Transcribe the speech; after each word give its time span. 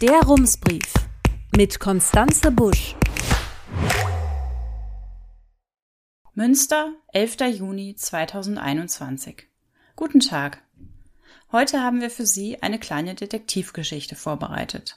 Der 0.00 0.22
Rumsbrief 0.22 0.94
mit 1.54 1.78
Konstanze 1.78 2.50
Busch. 2.50 2.96
Münster, 6.32 6.94
11. 7.12 7.36
Juni 7.58 7.94
2021. 7.94 9.46
Guten 9.96 10.20
Tag. 10.20 10.62
Heute 11.52 11.82
haben 11.82 12.00
wir 12.00 12.08
für 12.08 12.24
Sie 12.24 12.62
eine 12.62 12.78
kleine 12.78 13.14
Detektivgeschichte 13.14 14.16
vorbereitet. 14.16 14.96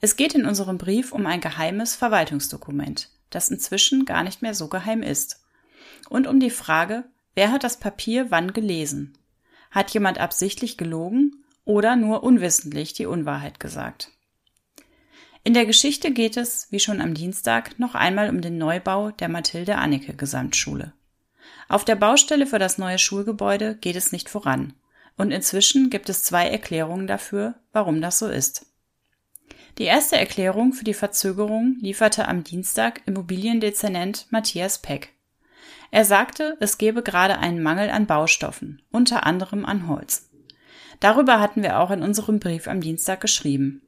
Es 0.00 0.16
geht 0.16 0.34
in 0.34 0.44
unserem 0.44 0.76
Brief 0.76 1.12
um 1.12 1.24
ein 1.24 1.40
geheimes 1.40 1.94
Verwaltungsdokument, 1.94 3.10
das 3.30 3.48
inzwischen 3.48 4.06
gar 4.06 4.24
nicht 4.24 4.42
mehr 4.42 4.54
so 4.54 4.66
geheim 4.66 5.02
ist. 5.02 5.44
Und 6.08 6.26
um 6.26 6.40
die 6.40 6.50
Frage, 6.50 7.04
wer 7.36 7.52
hat 7.52 7.62
das 7.62 7.78
Papier 7.78 8.32
wann 8.32 8.52
gelesen? 8.52 9.16
Hat 9.70 9.92
jemand 9.92 10.18
absichtlich 10.18 10.76
gelogen 10.76 11.44
oder 11.64 11.94
nur 11.94 12.24
unwissentlich 12.24 12.92
die 12.92 13.06
Unwahrheit 13.06 13.60
gesagt? 13.60 14.10
In 15.46 15.54
der 15.54 15.64
Geschichte 15.64 16.10
geht 16.10 16.36
es, 16.36 16.66
wie 16.70 16.80
schon 16.80 17.00
am 17.00 17.14
Dienstag, 17.14 17.78
noch 17.78 17.94
einmal 17.94 18.30
um 18.30 18.40
den 18.40 18.58
Neubau 18.58 19.12
der 19.12 19.28
Mathilde 19.28 19.76
Anneke 19.76 20.12
Gesamtschule. 20.12 20.92
Auf 21.68 21.84
der 21.84 21.94
Baustelle 21.94 22.48
für 22.48 22.58
das 22.58 22.78
neue 22.78 22.98
Schulgebäude 22.98 23.76
geht 23.76 23.94
es 23.94 24.10
nicht 24.10 24.28
voran. 24.28 24.72
Und 25.16 25.30
inzwischen 25.30 25.88
gibt 25.88 26.08
es 26.08 26.24
zwei 26.24 26.48
Erklärungen 26.48 27.06
dafür, 27.06 27.54
warum 27.72 28.00
das 28.00 28.18
so 28.18 28.26
ist. 28.26 28.66
Die 29.78 29.84
erste 29.84 30.16
Erklärung 30.16 30.72
für 30.72 30.82
die 30.82 30.94
Verzögerung 30.94 31.76
lieferte 31.80 32.26
am 32.26 32.42
Dienstag 32.42 33.02
Immobiliendezernent 33.06 34.26
Matthias 34.30 34.82
Peck. 34.82 35.12
Er 35.92 36.04
sagte, 36.04 36.56
es 36.58 36.76
gebe 36.76 37.04
gerade 37.04 37.38
einen 37.38 37.62
Mangel 37.62 37.90
an 37.90 38.06
Baustoffen, 38.06 38.82
unter 38.90 39.24
anderem 39.24 39.64
an 39.64 39.86
Holz. 39.86 40.28
Darüber 40.98 41.38
hatten 41.38 41.62
wir 41.62 41.78
auch 41.78 41.92
in 41.92 42.02
unserem 42.02 42.40
Brief 42.40 42.66
am 42.66 42.80
Dienstag 42.80 43.20
geschrieben. 43.20 43.85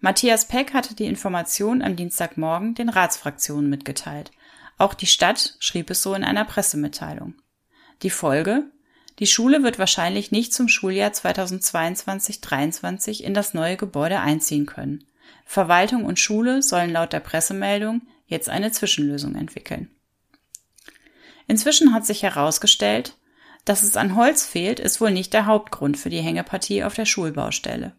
Matthias 0.00 0.46
Peck 0.46 0.74
hatte 0.74 0.94
die 0.94 1.06
Information 1.06 1.82
am 1.82 1.96
Dienstagmorgen 1.96 2.74
den 2.74 2.88
Ratsfraktionen 2.88 3.70
mitgeteilt. 3.70 4.30
Auch 4.78 4.94
die 4.94 5.06
Stadt 5.06 5.56
schrieb 5.58 5.90
es 5.90 6.02
so 6.02 6.14
in 6.14 6.24
einer 6.24 6.44
Pressemitteilung. 6.44 7.34
Die 8.02 8.10
Folge? 8.10 8.64
Die 9.18 9.26
Schule 9.26 9.62
wird 9.62 9.78
wahrscheinlich 9.78 10.30
nicht 10.30 10.52
zum 10.52 10.68
Schuljahr 10.68 11.10
2022-23 11.10 13.22
in 13.22 13.32
das 13.32 13.54
neue 13.54 13.78
Gebäude 13.78 14.20
einziehen 14.20 14.66
können. 14.66 15.06
Verwaltung 15.46 16.04
und 16.04 16.18
Schule 16.18 16.62
sollen 16.62 16.92
laut 16.92 17.14
der 17.14 17.20
Pressemeldung 17.20 18.02
jetzt 18.26 18.48
eine 18.48 18.72
Zwischenlösung 18.72 19.36
entwickeln. 19.36 19.90
Inzwischen 21.46 21.94
hat 21.94 22.04
sich 22.04 22.22
herausgestellt, 22.22 23.16
dass 23.64 23.82
es 23.82 23.96
an 23.96 24.16
Holz 24.16 24.44
fehlt, 24.44 24.80
ist 24.80 25.00
wohl 25.00 25.10
nicht 25.10 25.32
der 25.32 25.46
Hauptgrund 25.46 25.96
für 25.96 26.10
die 26.10 26.20
Hängepartie 26.20 26.84
auf 26.84 26.94
der 26.94 27.06
Schulbaustelle. 27.06 27.94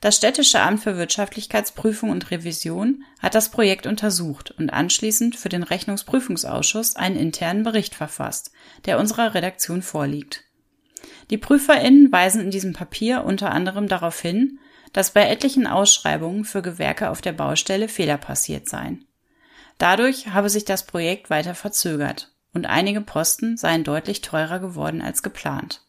Das 0.00 0.16
Städtische 0.16 0.60
Amt 0.60 0.80
für 0.82 0.98
Wirtschaftlichkeitsprüfung 0.98 2.10
und 2.10 2.30
Revision 2.30 3.04
hat 3.18 3.34
das 3.34 3.50
Projekt 3.50 3.86
untersucht 3.86 4.50
und 4.58 4.70
anschließend 4.70 5.36
für 5.36 5.48
den 5.48 5.62
Rechnungsprüfungsausschuss 5.62 6.96
einen 6.96 7.16
internen 7.16 7.62
Bericht 7.62 7.94
verfasst, 7.94 8.52
der 8.84 8.98
unserer 8.98 9.34
Redaktion 9.34 9.82
vorliegt. 9.82 10.44
Die 11.30 11.38
PrüferInnen 11.38 12.12
weisen 12.12 12.40
in 12.40 12.50
diesem 12.50 12.72
Papier 12.72 13.24
unter 13.24 13.50
anderem 13.52 13.88
darauf 13.88 14.20
hin, 14.20 14.58
dass 14.92 15.10
bei 15.10 15.28
etlichen 15.28 15.66
Ausschreibungen 15.66 16.44
für 16.44 16.62
Gewerke 16.62 17.10
auf 17.10 17.20
der 17.20 17.32
Baustelle 17.32 17.88
Fehler 17.88 18.18
passiert 18.18 18.68
seien. 18.68 19.04
Dadurch 19.78 20.28
habe 20.28 20.48
sich 20.48 20.64
das 20.64 20.86
Projekt 20.86 21.28
weiter 21.30 21.54
verzögert 21.54 22.32
und 22.54 22.66
einige 22.66 23.00
Posten 23.00 23.56
seien 23.56 23.84
deutlich 23.84 24.22
teurer 24.22 24.58
geworden 24.58 25.02
als 25.02 25.22
geplant. 25.22 25.85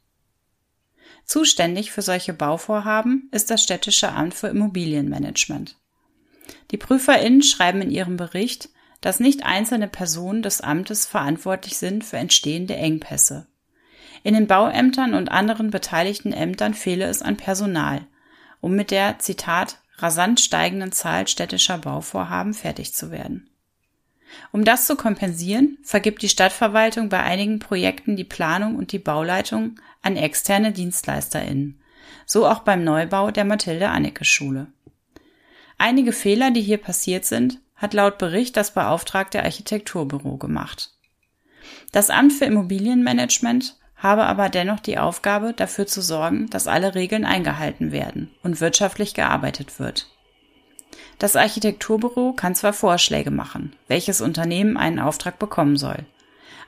Zuständig 1.27 1.91
für 1.91 2.01
solche 2.01 2.33
Bauvorhaben 2.33 3.29
ist 3.31 3.51
das 3.51 3.61
Städtische 3.61 4.13
Amt 4.13 4.33
für 4.33 4.47
Immobilienmanagement. 4.47 5.75
Die 6.71 6.77
PrüferInnen 6.77 7.43
schreiben 7.43 7.81
in 7.81 7.91
ihrem 7.91 8.15
Bericht, 8.15 8.69
dass 9.01 9.19
nicht 9.19 9.45
einzelne 9.45 9.89
Personen 9.89 10.41
des 10.41 10.61
Amtes 10.61 11.05
verantwortlich 11.05 11.77
sind 11.77 12.05
für 12.05 12.17
entstehende 12.17 12.75
Engpässe. 12.75 13.45
In 14.23 14.33
den 14.33 14.47
Bauämtern 14.47 15.13
und 15.13 15.29
anderen 15.29 15.69
beteiligten 15.69 16.31
Ämtern 16.31 16.73
fehle 16.73 17.05
es 17.05 17.21
an 17.21 17.35
Personal, 17.35 18.07
um 18.61 18.73
mit 18.73 18.89
der, 18.89 19.19
Zitat, 19.19 19.79
rasant 19.97 20.39
steigenden 20.39 20.93
Zahl 20.93 21.27
städtischer 21.27 21.77
Bauvorhaben 21.77 22.53
fertig 22.53 22.93
zu 22.93 23.11
werden. 23.11 23.49
Um 24.51 24.63
das 24.63 24.87
zu 24.87 24.95
kompensieren, 24.95 25.77
vergibt 25.83 26.21
die 26.21 26.29
Stadtverwaltung 26.29 27.09
bei 27.09 27.21
einigen 27.21 27.59
Projekten 27.59 28.15
die 28.15 28.23
Planung 28.23 28.75
und 28.75 28.91
die 28.91 28.99
Bauleitung 28.99 29.79
an 30.01 30.15
externe 30.15 30.71
DienstleisterInnen. 30.71 31.79
So 32.25 32.47
auch 32.47 32.59
beim 32.59 32.83
Neubau 32.83 33.31
der 33.31 33.45
Mathilde-Anneke-Schule. 33.45 34.67
Einige 35.77 36.11
Fehler, 36.11 36.51
die 36.51 36.61
hier 36.61 36.77
passiert 36.77 37.25
sind, 37.25 37.59
hat 37.75 37.93
laut 37.93 38.17
Bericht 38.17 38.57
das 38.57 38.73
beauftragte 38.73 39.43
Architekturbüro 39.43 40.37
gemacht. 40.37 40.91
Das 41.91 42.09
Amt 42.09 42.33
für 42.33 42.45
Immobilienmanagement 42.45 43.77
habe 43.95 44.25
aber 44.25 44.49
dennoch 44.49 44.79
die 44.79 44.97
Aufgabe, 44.97 45.53
dafür 45.53 45.87
zu 45.87 46.01
sorgen, 46.01 46.49
dass 46.49 46.67
alle 46.67 46.95
Regeln 46.95 47.25
eingehalten 47.25 47.91
werden 47.91 48.31
und 48.43 48.61
wirtschaftlich 48.61 49.13
gearbeitet 49.13 49.79
wird. 49.79 50.07
Das 51.19 51.35
Architekturbüro 51.35 52.33
kann 52.33 52.53
zwar 52.53 52.73
Vorschläge 52.73 53.31
machen, 53.31 53.75
welches 53.87 54.21
Unternehmen 54.21 54.77
einen 54.77 54.99
Auftrag 54.99 55.39
bekommen 55.39 55.77
soll, 55.77 56.05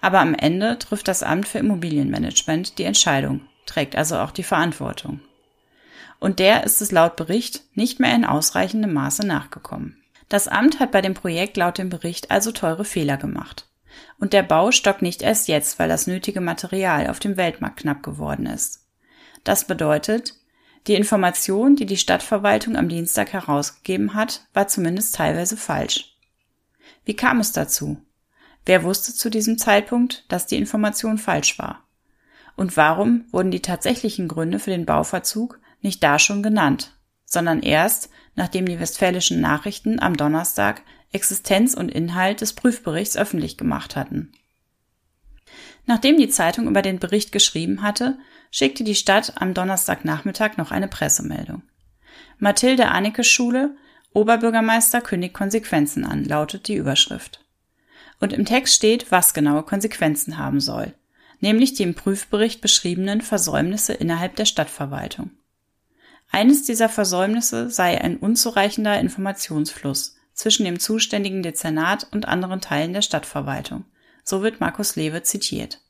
aber 0.02 0.20
am 0.20 0.34
Ende 0.34 0.80
trifft 0.80 1.08
das 1.08 1.24
Amt 1.24 1.48
für 1.48 1.60
Immobilienmanagement 1.60 2.78
die 2.78 2.84
Entscheidung, 2.84 3.42
trägt 3.66 3.96
also 3.96 4.18
auch 4.18 4.32
die 4.32 4.44
Verantwortung. 4.44 5.20
Und 6.20 6.40
der 6.40 6.64
ist 6.64 6.82
es 6.82 6.92
laut 6.92 7.16
Bericht 7.16 7.64
nicht 7.76 8.00
mehr 8.00 8.14
in 8.14 8.26
ausreichendem 8.26 8.94
Maße 8.94 9.26
nachgekommen. 9.26 9.98
Das 10.28 10.48
Amt 10.48 10.80
hat 10.80 10.92
bei 10.92 11.02
dem 11.02 11.14
Projekt 11.14 11.58
laut 11.58 11.78
dem 11.78 11.90
Bericht 11.90 12.30
also 12.30 12.52
teure 12.52 12.86
Fehler 12.86 13.18
gemacht. 13.18 13.68
Und 14.20 14.34
der 14.34 14.44
Bau 14.44 14.72
stockt 14.72 15.02
nicht 15.02 15.22
erst 15.22 15.48
jetzt, 15.48 15.80
weil 15.80 15.90
das 15.90 16.08
nötige 16.08 16.42
Material 16.42 17.08
auf 17.08 17.20
dem 17.20 17.38
Weltmarkt 17.38 17.82
knapp 17.82 18.04
geworden 18.04 18.46
ist. 18.46 18.86
Das 19.44 19.66
bedeutet, 19.66 20.36
die 20.88 20.95
Information, 20.95 21.75
die 21.75 21.85
die 21.85 21.97
Stadtverwaltung 21.97 22.75
am 22.75 22.90
Dienstag 22.90 23.34
herausgegeben 23.34 24.13
hat, 24.13 24.47
war 24.53 24.67
zumindest 24.67 25.16
teilweise 25.16 25.57
falsch. 25.57 26.17
Wie 27.06 27.16
kam 27.16 27.40
es 27.40 27.51
dazu? 27.51 28.01
Wer 28.66 28.84
wusste 28.84 29.13
zu 29.13 29.29
diesem 29.29 29.57
Zeitpunkt, 29.57 30.25
dass 30.29 30.45
die 30.45 30.57
Information 30.57 31.17
falsch 31.17 31.57
war? 31.59 31.84
Und 32.56 32.75
warum 32.78 33.25
wurden 33.31 33.51
die 33.51 33.62
tatsächlichen 33.62 34.28
Gründe 34.28 34.59
für 34.59 34.69
den 34.69 34.85
Bauverzug 34.85 35.59
nicht 35.81 36.03
da 36.03 36.19
schon 36.19 36.44
genannt, 36.44 36.97
sondern 37.25 37.61
erst, 37.61 38.09
nachdem 38.35 38.66
die 38.66 38.79
westfälischen 38.79 39.40
Nachrichten 39.40 40.00
am 40.00 40.17
Donnerstag 40.17 40.81
Existenz 41.11 41.73
und 41.73 41.90
Inhalt 41.90 42.41
des 42.41 42.53
Prüfberichts 42.53 43.17
öffentlich 43.17 43.57
gemacht 43.57 43.96
hatten? 43.96 44.31
Nachdem 45.85 46.17
die 46.17 46.29
Zeitung 46.29 46.67
über 46.67 46.81
den 46.81 47.00
Bericht 47.00 47.31
geschrieben 47.31 47.81
hatte, 47.81 48.19
schickte 48.52 48.84
die 48.84 48.96
Stadt 48.96 49.34
am 49.36 49.54
Donnerstagnachmittag 49.54 50.58
noch 50.58 50.72
eine 50.72 50.88
Pressemeldung. 50.88 51.64
Mathilde 52.38 52.90
Anneke 52.90 53.24
Schule, 53.24 53.76
Oberbürgermeister 54.14 55.02
kündigt 55.02 55.34
Konsequenzen 55.34 56.06
an, 56.06 56.24
lautet 56.24 56.68
die 56.68 56.76
Überschrift. 56.76 57.46
Und 58.20 58.34
im 58.34 58.46
Text 58.46 58.76
steht, 58.76 59.12
was 59.12 59.34
genaue 59.34 59.64
Konsequenzen 59.64 60.38
haben 60.38 60.59
soll, 60.59 60.94
nämlich 61.40 61.74
die 61.74 61.84
im 61.84 61.96
Prüfbericht 61.96 62.62
beschriebenen 62.62 63.22
Versäumnisse 63.22 63.94
innerhalb 63.94 64.36
der 64.36 64.46
Stadtverwaltung. 64.46 65.32
Eines 66.32 66.64
dieser 66.64 66.90
Versäumnisse 66.90 67.70
sei 67.70 68.02
ein 68.02 68.18
unzureichender 68.18 69.00
Informationsfluss 69.00 70.16
zwischen 70.34 70.66
dem 70.66 70.80
zuständigen 70.80 71.44
Dezernat 71.44 72.08
und 72.12 72.28
anderen 72.28 72.62
Teilen 72.62 72.94
der 72.94 73.02
Stadtverwaltung– 73.02 73.86
so 74.30 74.44
wird 74.44 74.59
Markus 74.59 74.96
Lewe 74.96 75.24
zitiert. 75.24 75.82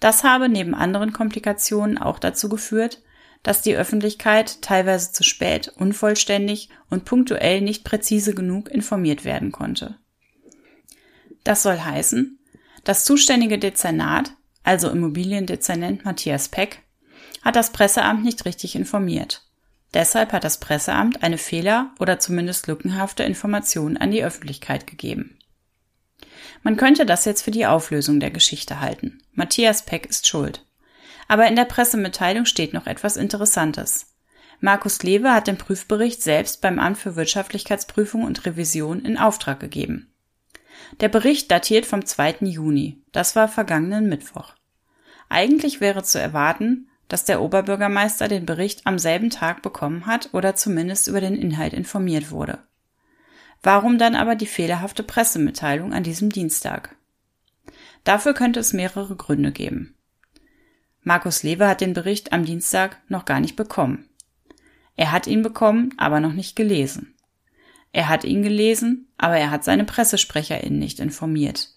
Das 0.00 0.24
habe 0.24 0.48
neben 0.48 0.74
anderen 0.74 1.12
Komplikationen 1.12 1.98
auch 1.98 2.18
dazu 2.18 2.48
geführt, 2.48 3.02
dass 3.42 3.62
die 3.62 3.76
Öffentlichkeit 3.76 4.60
teilweise 4.62 5.12
zu 5.12 5.22
spät, 5.22 5.68
unvollständig 5.68 6.68
und 6.90 7.04
punktuell 7.04 7.60
nicht 7.60 7.84
präzise 7.84 8.34
genug 8.34 8.68
informiert 8.68 9.24
werden 9.24 9.52
konnte. 9.52 9.96
Das 11.44 11.62
soll 11.62 11.78
heißen, 11.78 12.38
das 12.84 13.04
zuständige 13.04 13.58
Dezernat, 13.58 14.32
also 14.62 14.90
Immobiliendezernent 14.90 16.04
Matthias 16.04 16.48
Peck, 16.48 16.82
hat 17.42 17.56
das 17.56 17.72
Presseamt 17.72 18.24
nicht 18.24 18.44
richtig 18.44 18.74
informiert. 18.74 19.46
Deshalb 19.94 20.32
hat 20.32 20.44
das 20.44 20.60
Presseamt 20.60 21.22
eine 21.22 21.38
Fehler- 21.38 21.92
oder 21.98 22.18
zumindest 22.18 22.66
lückenhafte 22.66 23.22
Information 23.24 23.96
an 23.96 24.10
die 24.10 24.22
Öffentlichkeit 24.22 24.86
gegeben. 24.86 25.39
Man 26.62 26.76
könnte 26.76 27.06
das 27.06 27.24
jetzt 27.24 27.42
für 27.42 27.50
die 27.50 27.66
Auflösung 27.66 28.20
der 28.20 28.30
Geschichte 28.30 28.80
halten. 28.80 29.22
Matthias 29.32 29.84
Peck 29.84 30.06
ist 30.06 30.26
schuld. 30.26 30.66
Aber 31.28 31.46
in 31.46 31.56
der 31.56 31.64
Pressemitteilung 31.64 32.44
steht 32.44 32.74
noch 32.74 32.86
etwas 32.86 33.16
Interessantes. 33.16 34.14
Markus 34.60 35.02
Lewe 35.02 35.32
hat 35.32 35.46
den 35.46 35.56
Prüfbericht 35.56 36.22
selbst 36.22 36.60
beim 36.60 36.78
Amt 36.78 36.98
für 36.98 37.16
Wirtschaftlichkeitsprüfung 37.16 38.24
und 38.24 38.44
Revision 38.44 39.04
in 39.04 39.16
Auftrag 39.16 39.58
gegeben. 39.58 40.12
Der 41.00 41.08
Bericht 41.08 41.50
datiert 41.50 41.86
vom 41.86 42.04
2. 42.04 42.38
Juni. 42.40 43.02
Das 43.12 43.36
war 43.36 43.48
vergangenen 43.48 44.08
Mittwoch. 44.08 44.54
Eigentlich 45.28 45.80
wäre 45.80 46.02
zu 46.02 46.20
erwarten, 46.20 46.88
dass 47.08 47.24
der 47.24 47.40
Oberbürgermeister 47.40 48.28
den 48.28 48.46
Bericht 48.46 48.86
am 48.86 48.98
selben 48.98 49.30
Tag 49.30 49.62
bekommen 49.62 50.06
hat 50.06 50.30
oder 50.32 50.54
zumindest 50.54 51.08
über 51.08 51.20
den 51.20 51.34
Inhalt 51.34 51.72
informiert 51.72 52.30
wurde. 52.30 52.58
Warum 53.62 53.98
dann 53.98 54.14
aber 54.14 54.34
die 54.34 54.46
fehlerhafte 54.46 55.02
Pressemitteilung 55.02 55.92
an 55.92 56.02
diesem 56.02 56.30
Dienstag? 56.30 56.96
Dafür 58.04 58.32
könnte 58.32 58.60
es 58.60 58.72
mehrere 58.72 59.16
Gründe 59.16 59.52
geben. 59.52 59.94
Markus 61.02 61.42
Lewe 61.42 61.68
hat 61.68 61.80
den 61.80 61.92
Bericht 61.92 62.32
am 62.32 62.44
Dienstag 62.44 63.00
noch 63.08 63.24
gar 63.24 63.40
nicht 63.40 63.56
bekommen. 63.56 64.08
Er 64.96 65.12
hat 65.12 65.26
ihn 65.26 65.42
bekommen, 65.42 65.94
aber 65.96 66.20
noch 66.20 66.32
nicht 66.32 66.56
gelesen. 66.56 67.14
Er 67.92 68.08
hat 68.08 68.24
ihn 68.24 68.42
gelesen, 68.42 69.08
aber 69.18 69.36
er 69.36 69.50
hat 69.50 69.64
seine 69.64 69.84
PressesprecherInnen 69.84 70.78
nicht 70.78 71.00
informiert. 71.00 71.70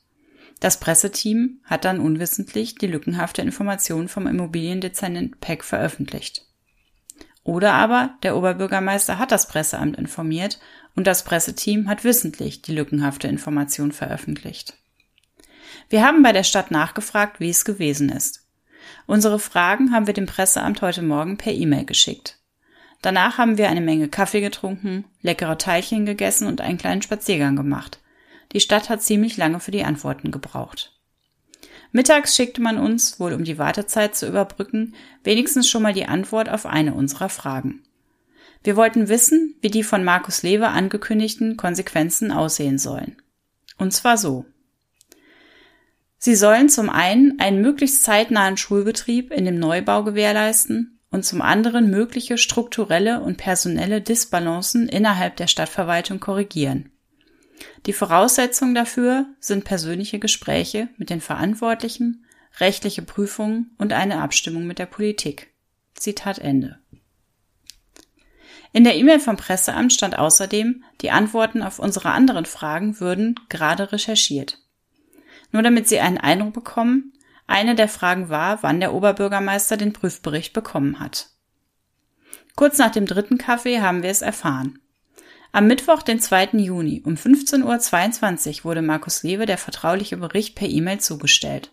Das 0.60 0.80
Presseteam 0.80 1.60
hat 1.64 1.84
dann 1.86 2.00
unwissentlich 2.00 2.76
die 2.76 2.88
lückenhafte 2.88 3.42
Information 3.42 4.08
vom 4.08 4.28
Immobiliendezernent 4.28 5.42
Peck 5.42 5.64
veröffentlicht. 5.64 6.46
Oder 7.44 7.74
aber 7.74 8.18
der 8.24 8.38
Oberbürgermeister 8.38 9.20
hat 9.20 9.32
das 9.32 9.48
Presseamt 9.48 9.98
informiert 9.98 10.60
und 10.96 11.08
das 11.08 11.24
Presseteam 11.24 11.88
hat 11.88 12.04
wissentlich 12.04 12.62
die 12.62 12.74
lückenhafte 12.74 13.28
Information 13.28 13.92
veröffentlicht. 13.92 14.76
Wir 15.90 16.06
haben 16.06 16.24
bei 16.24 16.32
der 16.32 16.44
Stadt 16.44 16.72
nachgefragt, 16.72 17.40
wie 17.40 17.50
es 17.50 17.66
gewesen 17.66 18.10
ist. 18.10 18.48
Unsere 19.06 19.40
Fragen 19.40 19.92
haben 19.92 20.08
wir 20.08 20.14
dem 20.14 20.26
Presseamt 20.26 20.82
heute 20.82 21.02
Morgen 21.02 21.38
per 21.38 21.54
E-Mail 21.54 21.86
geschickt. 21.86 22.40
Danach 23.02 23.38
haben 23.38 23.58
wir 23.58 23.70
eine 23.70 23.82
Menge 23.82 24.08
Kaffee 24.08 24.42
getrunken, 24.42 25.06
leckere 25.22 25.58
Teilchen 25.58 26.06
gegessen 26.06 26.48
und 26.48 26.62
einen 26.62 26.78
kleinen 26.78 27.02
Spaziergang 27.02 27.56
gemacht. 27.56 28.00
Die 28.54 28.60
Stadt 28.60 28.90
hat 28.90 29.02
ziemlich 29.02 29.36
lange 29.36 29.60
für 29.60 29.72
die 29.72 29.84
Antworten 29.84 30.32
gebraucht. 30.32 30.94
Mittags 31.92 32.36
schickte 32.36 32.62
man 32.62 32.78
uns, 32.78 33.20
wohl 33.20 33.34
um 33.34 33.44
die 33.44 33.58
Wartezeit 33.58 34.16
zu 34.16 34.28
überbrücken, 34.28 34.96
wenigstens 35.24 35.70
schon 35.70 35.84
mal 35.84 35.94
die 35.94 36.06
Antwort 36.06 36.50
auf 36.50 36.66
eine 36.66 36.94
unserer 36.94 37.30
Fragen. 37.30 37.84
Wir 38.64 38.76
wollten 38.78 39.10
wissen, 39.10 39.56
wie 39.62 39.70
die 39.70 39.84
von 39.84 40.04
Markus 40.04 40.42
Lewe 40.42 40.70
angekündigten 40.70 41.58
Konsequenzen 41.58 42.32
aussehen 42.32 42.78
sollen. 42.78 43.18
Und 43.78 43.92
zwar 43.92 44.18
so. 44.18 44.46
Sie 46.18 46.36
sollen 46.36 46.70
zum 46.70 46.90
einen 46.90 47.40
einen 47.40 47.62
möglichst 47.62 48.04
zeitnahen 48.04 48.56
Schulbetrieb 48.56 49.32
in 49.32 49.44
dem 49.44 49.60
Neubau 49.60 50.04
gewährleisten 50.04 51.02
und 51.12 51.26
zum 51.26 51.42
anderen 51.42 51.92
mögliche 51.92 52.38
strukturelle 52.38 53.22
und 53.22 53.38
personelle 53.38 54.02
Disbalancen 54.02 54.88
innerhalb 54.88 55.36
der 55.36 55.48
Stadtverwaltung 55.48 56.22
korrigieren. 56.22 56.92
Die 57.86 57.94
Voraussetzungen 57.94 58.74
dafür 58.74 59.26
sind 59.40 59.66
persönliche 59.66 60.20
Gespräche 60.20 60.88
mit 60.98 61.10
den 61.10 61.20
Verantwortlichen, 61.22 62.26
rechtliche 62.60 63.02
Prüfungen 63.02 63.76
und 63.78 63.92
eine 63.92 64.22
Abstimmung 64.22 64.66
mit 64.66 64.80
der 64.80 64.86
Politik. 64.86 65.54
Zitat 65.94 66.40
Ende. 66.40 66.80
In 68.74 68.84
der 68.84 68.96
E-Mail 68.96 69.20
vom 69.20 69.38
Presseamt 69.38 69.94
stand 69.94 70.18
außerdem, 70.18 70.84
die 71.02 71.12
Antworten 71.12 71.62
auf 71.62 71.78
unsere 71.78 72.10
anderen 72.10 72.46
Fragen 72.46 73.00
würden 73.00 73.40
gerade 73.48 73.92
recherchiert. 73.92 74.58
Nur 75.52 75.62
damit 75.62 75.88
Sie 75.88 76.00
einen 76.00 76.18
Eindruck 76.18 76.54
bekommen, 76.54 77.14
eine 77.46 77.76
der 77.76 77.88
Fragen 77.88 78.30
war, 78.30 78.64
wann 78.64 78.80
der 78.80 78.94
Oberbürgermeister 78.94 79.78
den 79.78 79.94
Prüfbericht 79.94 80.54
bekommen 80.54 81.00
hat. 81.00 81.30
Kurz 82.56 82.80
nach 82.80 82.92
dem 82.92 83.06
dritten 83.06 83.38
Kaffee 83.38 83.80
haben 83.80 84.02
wir 84.02 84.10
es 84.10 84.24
erfahren. 84.24 84.80
Am 85.52 85.68
Mittwoch, 85.68 86.02
den 86.02 86.20
2. 86.20 86.54
Juni 86.54 87.04
um 87.06 87.14
15.22 87.14 88.60
Uhr 88.60 88.64
wurde 88.66 88.82
Markus 88.82 89.22
Lewe 89.22 89.46
der 89.46 89.60
vertrauliche 89.60 90.18
Bericht 90.18 90.56
per 90.56 90.68
E-Mail 90.68 91.00
zugestellt. 91.00 91.72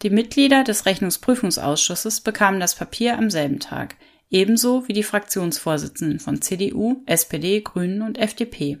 Die 0.00 0.10
Mitglieder 0.10 0.64
des 0.64 0.86
Rechnungsprüfungsausschusses 0.86 2.22
bekamen 2.22 2.60
das 2.60 2.74
Papier 2.74 3.18
am 3.18 3.28
selben 3.28 3.60
Tag, 3.60 3.96
ebenso 4.30 4.88
wie 4.88 4.92
die 4.92 5.02
Fraktionsvorsitzenden 5.02 6.20
von 6.20 6.42
CDU, 6.42 7.02
SPD, 7.06 7.60
Grünen 7.60 8.02
und 8.02 8.18
FDP. 8.18 8.78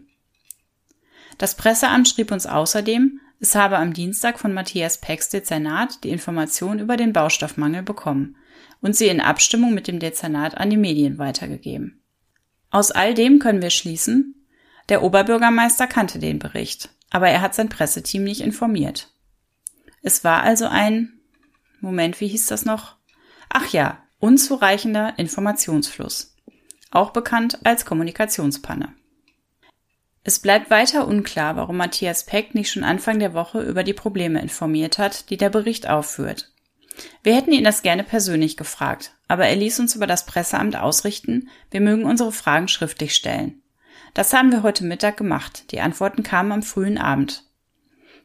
Das 1.38 1.54
Presseamt 1.54 2.08
schrieb 2.08 2.32
uns 2.32 2.46
außerdem, 2.46 3.20
es 3.38 3.54
habe 3.54 3.76
am 3.76 3.92
Dienstag 3.92 4.38
von 4.38 4.54
Matthias 4.54 4.98
Pex 4.98 5.28
Dezernat 5.28 6.02
die 6.04 6.10
Information 6.10 6.78
über 6.78 6.96
den 6.96 7.12
Baustoffmangel 7.12 7.82
bekommen 7.82 8.36
und 8.80 8.96
sie 8.96 9.08
in 9.08 9.20
Abstimmung 9.20 9.74
mit 9.74 9.88
dem 9.88 9.98
Dezernat 9.98 10.56
an 10.56 10.70
die 10.70 10.78
Medien 10.78 11.18
weitergegeben. 11.18 12.00
Aus 12.70 12.90
all 12.90 13.14
dem 13.14 13.38
können 13.38 13.62
wir 13.62 13.70
schließen, 13.70 14.34
der 14.88 15.02
Oberbürgermeister 15.02 15.86
kannte 15.86 16.18
den 16.18 16.38
Bericht, 16.38 16.90
aber 17.10 17.28
er 17.28 17.42
hat 17.42 17.54
sein 17.54 17.68
Presseteam 17.68 18.24
nicht 18.24 18.40
informiert. 18.40 19.12
Es 20.02 20.24
war 20.24 20.42
also 20.42 20.66
ein 20.66 21.12
Moment, 21.80 22.20
wie 22.20 22.28
hieß 22.28 22.46
das 22.46 22.64
noch? 22.64 22.96
Ach 23.48 23.68
ja, 23.72 24.02
unzureichender 24.26 25.14
Informationsfluss, 25.18 26.34
auch 26.90 27.10
bekannt 27.10 27.60
als 27.62 27.84
Kommunikationspanne. 27.84 28.92
Es 30.24 30.40
bleibt 30.40 30.68
weiter 30.68 31.06
unklar, 31.06 31.54
warum 31.54 31.76
Matthias 31.76 32.26
Peck 32.26 32.52
nicht 32.52 32.72
schon 32.72 32.82
Anfang 32.82 33.20
der 33.20 33.34
Woche 33.34 33.60
über 33.60 33.84
die 33.84 33.92
Probleme 33.92 34.42
informiert 34.42 34.98
hat, 34.98 35.30
die 35.30 35.36
der 35.36 35.50
Bericht 35.50 35.88
aufführt. 35.88 36.50
Wir 37.22 37.36
hätten 37.36 37.52
ihn 37.52 37.62
das 37.62 37.82
gerne 37.82 38.02
persönlich 38.02 38.56
gefragt, 38.56 39.12
aber 39.28 39.46
er 39.46 39.54
ließ 39.54 39.78
uns 39.78 39.94
über 39.94 40.08
das 40.08 40.26
Presseamt 40.26 40.74
ausrichten, 40.74 41.48
wir 41.70 41.80
mögen 41.80 42.04
unsere 42.04 42.32
Fragen 42.32 42.66
schriftlich 42.66 43.14
stellen. 43.14 43.62
Das 44.12 44.32
haben 44.32 44.50
wir 44.50 44.64
heute 44.64 44.84
Mittag 44.84 45.16
gemacht. 45.16 45.70
Die 45.70 45.80
Antworten 45.80 46.24
kamen 46.24 46.50
am 46.50 46.62
frühen 46.64 46.98
Abend. 46.98 47.44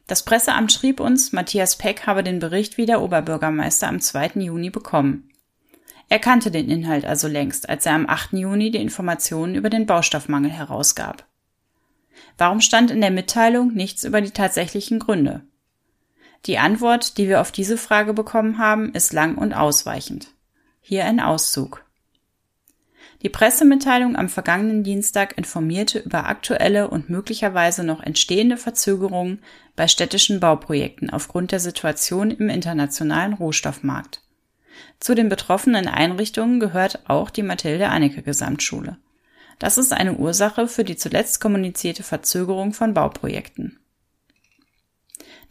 Das 0.08 0.24
Presseamt 0.24 0.72
schrieb 0.72 0.98
uns, 0.98 1.30
Matthias 1.30 1.76
Peck 1.76 2.08
habe 2.08 2.24
den 2.24 2.40
Bericht 2.40 2.76
wie 2.76 2.86
der 2.86 3.02
Oberbürgermeister 3.02 3.86
am 3.86 4.00
2. 4.00 4.32
Juni 4.40 4.70
bekommen. 4.70 5.28
Er 6.12 6.18
kannte 6.18 6.50
den 6.50 6.68
Inhalt 6.68 7.06
also 7.06 7.26
längst, 7.26 7.70
als 7.70 7.86
er 7.86 7.94
am 7.94 8.06
8. 8.06 8.34
Juni 8.34 8.70
die 8.70 8.82
Informationen 8.82 9.54
über 9.54 9.70
den 9.70 9.86
Baustoffmangel 9.86 10.50
herausgab. 10.50 11.26
Warum 12.36 12.60
stand 12.60 12.90
in 12.90 13.00
der 13.00 13.10
Mitteilung 13.10 13.72
nichts 13.72 14.04
über 14.04 14.20
die 14.20 14.30
tatsächlichen 14.30 14.98
Gründe? 14.98 15.40
Die 16.44 16.58
Antwort, 16.58 17.16
die 17.16 17.28
wir 17.28 17.40
auf 17.40 17.50
diese 17.50 17.78
Frage 17.78 18.12
bekommen 18.12 18.58
haben, 18.58 18.92
ist 18.92 19.14
lang 19.14 19.38
und 19.38 19.54
ausweichend. 19.54 20.28
Hier 20.82 21.06
ein 21.06 21.18
Auszug. 21.18 21.82
Die 23.22 23.30
Pressemitteilung 23.30 24.14
am 24.14 24.28
vergangenen 24.28 24.84
Dienstag 24.84 25.38
informierte 25.38 26.00
über 26.00 26.26
aktuelle 26.26 26.90
und 26.90 27.08
möglicherweise 27.08 27.84
noch 27.84 28.02
entstehende 28.02 28.58
Verzögerungen 28.58 29.42
bei 29.76 29.88
städtischen 29.88 30.40
Bauprojekten 30.40 31.08
aufgrund 31.08 31.52
der 31.52 31.60
Situation 31.60 32.30
im 32.30 32.50
internationalen 32.50 33.32
Rohstoffmarkt. 33.32 34.20
Zu 35.00 35.14
den 35.14 35.28
betroffenen 35.28 35.88
Einrichtungen 35.88 36.60
gehört 36.60 37.08
auch 37.08 37.30
die 37.30 37.42
Mathilde 37.42 37.88
Anneke 37.88 38.22
Gesamtschule. 38.22 38.98
Das 39.58 39.78
ist 39.78 39.92
eine 39.92 40.14
Ursache 40.14 40.66
für 40.68 40.84
die 40.84 40.96
zuletzt 40.96 41.40
kommunizierte 41.40 42.02
Verzögerung 42.02 42.72
von 42.72 42.94
Bauprojekten. 42.94 43.78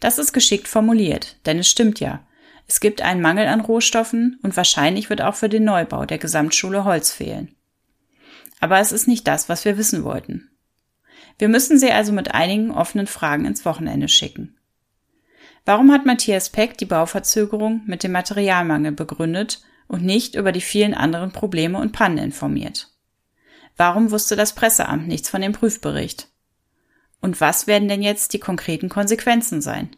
Das 0.00 0.18
ist 0.18 0.32
geschickt 0.32 0.68
formuliert, 0.68 1.36
denn 1.46 1.58
es 1.58 1.68
stimmt 1.68 2.00
ja. 2.00 2.26
Es 2.66 2.80
gibt 2.80 3.02
einen 3.02 3.20
Mangel 3.20 3.46
an 3.46 3.60
Rohstoffen 3.60 4.38
und 4.42 4.56
wahrscheinlich 4.56 5.10
wird 5.10 5.22
auch 5.22 5.34
für 5.34 5.48
den 5.48 5.64
Neubau 5.64 6.06
der 6.06 6.18
Gesamtschule 6.18 6.84
Holz 6.84 7.10
fehlen. 7.10 7.54
Aber 8.60 8.78
es 8.80 8.92
ist 8.92 9.08
nicht 9.08 9.26
das, 9.26 9.48
was 9.48 9.64
wir 9.64 9.76
wissen 9.76 10.04
wollten. 10.04 10.50
Wir 11.38 11.48
müssen 11.48 11.78
sie 11.78 11.90
also 11.90 12.12
mit 12.12 12.34
einigen 12.34 12.70
offenen 12.70 13.06
Fragen 13.06 13.44
ins 13.44 13.64
Wochenende 13.64 14.08
schicken. 14.08 14.56
Warum 15.64 15.92
hat 15.92 16.06
Matthias 16.06 16.50
Peck 16.50 16.76
die 16.78 16.86
Bauverzögerung 16.86 17.82
mit 17.86 18.02
dem 18.02 18.12
Materialmangel 18.12 18.92
begründet 18.92 19.62
und 19.86 20.04
nicht 20.04 20.34
über 20.34 20.50
die 20.50 20.60
vielen 20.60 20.94
anderen 20.94 21.30
Probleme 21.30 21.78
und 21.78 21.92
Pannen 21.92 22.18
informiert? 22.18 22.88
Warum 23.76 24.10
wusste 24.10 24.36
das 24.36 24.54
Presseamt 24.54 25.06
nichts 25.06 25.28
von 25.28 25.40
dem 25.40 25.52
Prüfbericht? 25.52 26.28
Und 27.20 27.40
was 27.40 27.66
werden 27.66 27.88
denn 27.88 28.02
jetzt 28.02 28.32
die 28.32 28.40
konkreten 28.40 28.88
Konsequenzen 28.88 29.62
sein? 29.62 29.94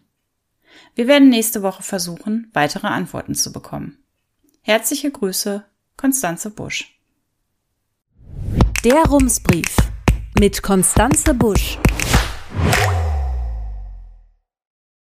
Wir 0.95 1.07
werden 1.07 1.31
nächste 1.31 1.63
Woche 1.63 1.83
versuchen, 1.83 2.51
weitere 2.53 2.89
Antworten 2.89 3.35
zu 3.35 3.53
bekommen. 3.53 3.99
Herzliche 4.61 5.11
Grüße, 5.11 5.65
Konstanze 5.97 6.51
Busch. 6.51 6.99
Der 8.85 9.03
Rumsbrief 9.05 9.77
mit 10.39 10.63
Konstanze 10.63 11.33
Busch. 11.33 11.79